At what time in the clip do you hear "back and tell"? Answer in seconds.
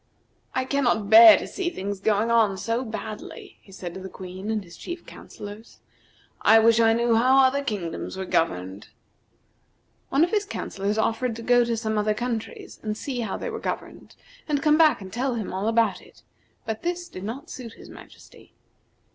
14.75-15.35